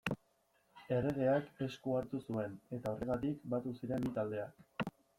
[0.95, 4.95] Erregeak esku hartu zuen, eta horregatik batu ziren bi taldeak.